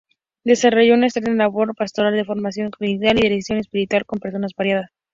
[0.43, 4.89] Desarrolló una extensa labor pastoral de formación doctrinal y dirección espiritual con personas variadas.